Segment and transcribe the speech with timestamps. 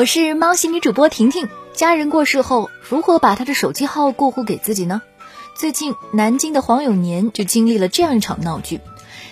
[0.00, 1.46] 我是猫系女主播婷婷。
[1.74, 5.02] 家人过世后，如何把他的手机号过户给自己呢？
[5.54, 8.80] 最近，南京的黄永年就经历了这样一场闹剧。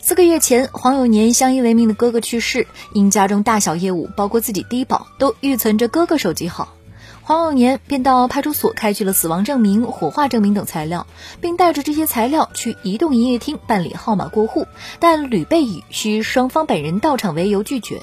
[0.00, 6.74] 四个月前，黄永年相依为命的哥哥去世，因家中大小业务，包括自己低保，都预存着哥哥手机号。
[7.20, 11.06] 黄永年便到派出所开具了死亡证明、火化证明等材料，
[11.42, 14.66] 并带着这些材料去移动营业厅办理号码过户，
[14.98, 18.00] 但屡被以需双方本人到场为由拒绝。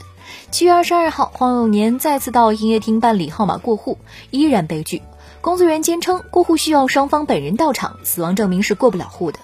[0.52, 3.97] 七月二十二号，黄永年再次到营业厅办理号码过户，
[4.29, 5.01] 依然被拒。
[5.42, 9.39] 工作人员坚称过户需要双方本人到场，死亡证明是过不了户的。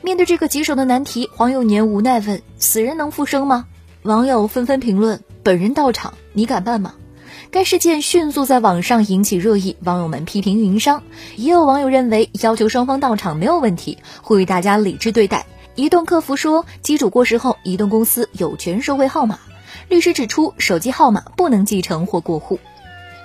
[0.00, 3.66] 面对这个棘手的难题，黄永年无奈问：“死人能复生吗？”
[4.02, 6.94] 网友纷纷评论：“本人到场，你敢办吗？”
[7.50, 11.02] 该事件迅速在网上引起热议，网友们批评运营商，
[11.36, 15.44] 也有网友认为要求双方到场没有问题，呼吁大家理智对待。
[15.74, 19.38] 移动客服说，机主过世后，移动公司有权收回号码。
[19.88, 22.58] 律师指出，手机号码不能继承或过户。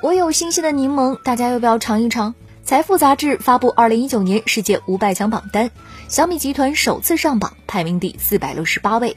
[0.01, 2.35] 我有新鲜的柠檬，大家要不要尝一尝？
[2.63, 5.71] 财富杂志发布二零一九年世界五百强榜单，
[6.09, 9.15] 小米集团首次上榜，排名第四百六十八位。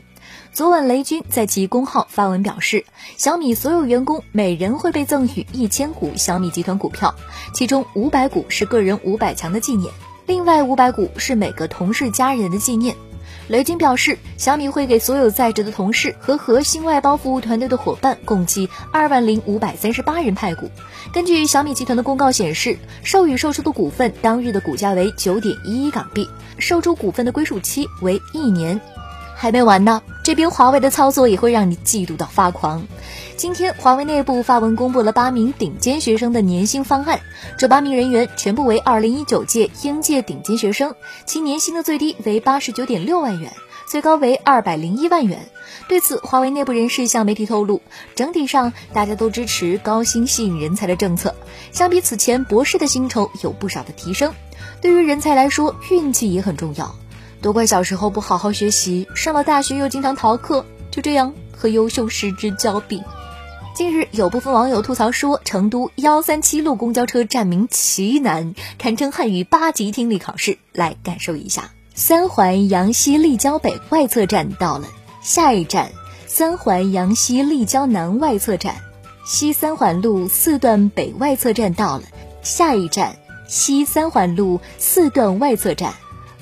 [0.53, 2.85] 昨晚，雷军在其公号发文表示，
[3.17, 7.15] 小米所有员工每人会被赠予一千股小米集团股票，
[7.53, 9.93] 其中五百股是个人五百强的纪念，
[10.27, 12.97] 另外五百股是每个同事家人的纪念。
[13.51, 20.71] 雷军表示，小米会给所有在职的同事和核心外包服务团队的伙伴共计二万零五百三十八人派股。
[21.13, 26.29] 根据小米集团的公告显示，授予售出的股份当日的股价为九点一一港币，
[26.61, 28.81] 售出股份的归属期为一年。
[29.43, 32.87] 还没完呢，这边华为的操作也会让你嫉妒到发狂。
[33.39, 37.21] 今天，华为内部发文公布了八名顶尖学生的年薪方案，
[37.57, 43.51] 这八名人员全部为二零一九届应届顶尖学生，其年薪的最低为八十九点六万元，
[43.89, 45.49] 最高为二百零一万元。
[45.89, 47.81] 对此，华为内部人士向媒体透露，
[48.15, 51.35] 整体上大家都支持高薪吸引人才的政策，
[51.73, 54.35] 相比此前博士的薪酬有不少的提升。
[54.83, 56.95] 对于人才来说，运气也很重要。
[57.43, 63.03] 都怪小时候不好好学习，上了大学又经常逃课，就这样和优秀失之交臂。
[63.75, 70.59] 近日，有部分网友吐槽说，成都幺三七路公交车站名奇难，堪称汉语八级听力考试。
[70.73, 74.87] 来感受一下，三环阳西立交北外侧站到了，
[75.23, 75.93] 下一站
[76.27, 78.77] 三环阳西立交南外侧站，
[79.25, 82.03] 西三环路四段北外侧站到了，
[82.43, 83.17] 下一站
[83.49, 85.95] 西三环路四段外侧站。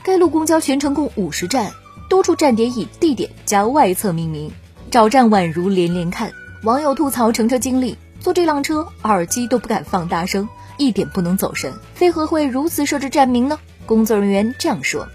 [0.09, 1.71] 该路公交全程共五十站，
[2.09, 4.51] 多处站点以地点加外侧命名，
[4.91, 6.33] 找站宛如连连看。
[6.63, 10.49] 网友吐槽乘车经历：坐这辆车耳机都不敢放大声，
[10.79, 11.75] 一点不能走神。
[12.01, 13.59] 为何会如此设置站名呢？
[13.85, 15.07] 工作人员这样说：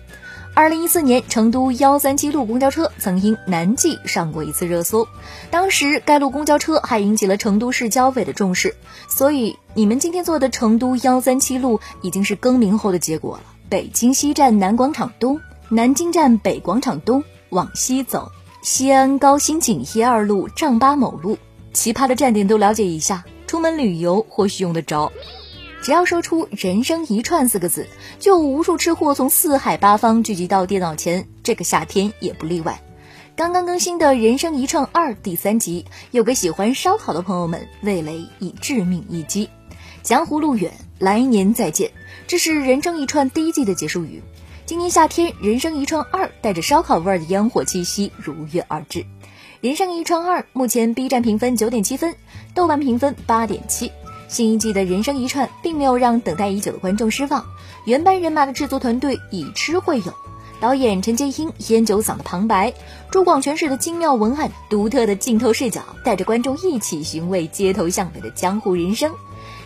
[0.54, 5.08] 二零一四年，成都幺三七路公交车曾因南记上过一次热搜，
[5.50, 8.76] 当时该路公交车还引起了成都市交委的重视。
[9.08, 13.44] 所以，你们今天坐的成都幺三七路已经是更名后的结果了。
[13.74, 21.40] 北京西站南广场东，南京站北广场东，往西走，西安高新锦一二路丈八某路，
[21.74, 25.12] 奇葩的站点都了解一下，出门旅游或许用得着。
[25.82, 27.88] 只要说出“人生一串”四个字，
[28.20, 32.80] 就有无数吃货从四海八方聚集到电脑前，这个夏天也不例外。
[33.36, 39.50] 刚刚更新的《人生一串二》第三集，有个喜欢烧烤的朋友们，味蕾已致命一击。
[40.04, 40.72] 江湖路远，
[41.04, 41.92] 来年再见。
[42.28, 44.24] 这是《人生一串》第一季的结束语。
[44.66, 49.00] 今年夏天，《人生一串二》带着烧烤味儿的烟火气息如约而至。
[49.60, 52.16] 《人生一串二》目前 B 站评分九点七分，
[52.56, 53.92] 豆瓣评分八点七。
[54.30, 57.46] 新一季的《人生一串》并没有让等待已久的观众失望。
[57.86, 60.14] 原班人马的制作团队以吃会友，
[60.62, 62.74] 导演陈建英烟酒嗓的旁白，
[63.12, 69.14] 朱广权式的精妙文案，独特的镜头视角，带着观众一起寻味街头巷尾的江湖人生。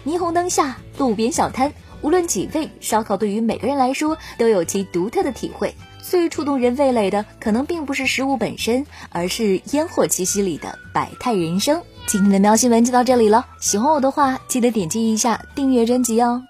[0.07, 5.75] 霓虹灯下，路边小摊，无论几位，烧烤对于每个人来说都有其独特的体会。
[6.01, 11.83] 最触动人味蕾的，可能并不是食物本身，而是烟火气息里的百态人生。
[12.05, 16.46] 今天的喵新闻就到这里了，喜欢我的话，记得点击一下订阅专辑哦。